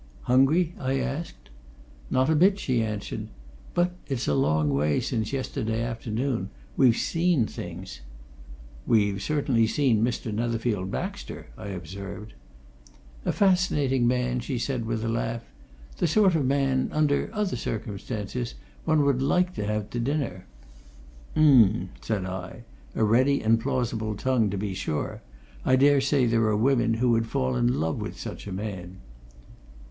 "Hungry?" 0.23 0.73
I 0.79 0.97
asked. 0.97 1.51
"Not 2.09 2.27
a 2.27 2.33
bit," 2.35 2.57
she 2.57 2.81
answered. 2.81 3.27
"But 3.75 3.91
it's 4.07 4.27
a 4.27 4.33
long 4.33 4.73
way 4.73 4.99
since 4.99 5.31
yesterday 5.31 5.83
afternoon. 5.83 6.49
We've 6.75 6.97
seen 6.97 7.45
things." 7.45 8.01
"We've 8.87 9.21
certainly 9.21 9.67
seen 9.67 10.03
Mr. 10.03 10.33
Netherfield 10.33 10.89
Baxter," 10.89 11.49
I 11.55 11.67
observed. 11.67 12.33
"A 13.25 13.31
fascinating 13.31 14.07
man!" 14.07 14.39
she 14.39 14.57
said, 14.57 14.87
with 14.87 15.03
a 15.05 15.07
laugh. 15.07 15.43
"The 15.97 16.07
sort 16.07 16.33
of 16.33 16.47
man 16.47 16.89
under 16.91 17.29
other 17.31 17.55
circumstances 17.55 18.55
one 18.85 19.05
would 19.05 19.21
like 19.21 19.53
to 19.53 19.67
have 19.67 19.91
to 19.91 19.99
dinner." 19.99 20.47
"Um!" 21.35 21.89
said 22.01 22.25
I. 22.25 22.63
"A 22.95 23.03
ready 23.03 23.39
and 23.43 23.59
plausible 23.61 24.15
tongue, 24.15 24.49
to 24.49 24.57
be 24.57 24.73
sure. 24.73 25.21
I 25.63 25.75
dare 25.75 26.01
say 26.01 26.25
there 26.25 26.47
are 26.47 26.57
women 26.57 26.95
who 26.95 27.11
would 27.11 27.27
fall 27.27 27.55
in 27.55 27.79
love 27.79 27.99
with 28.01 28.19
such 28.19 28.47
a 28.47 28.51
man." 28.51 28.97